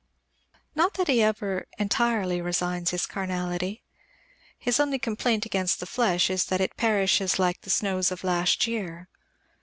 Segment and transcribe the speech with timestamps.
[0.73, 3.83] Not that he ever entirely resigns his carnality.
[4.57, 8.65] His only complaint against the flesh is that it perishes like the snows of last
[8.65, 9.09] year.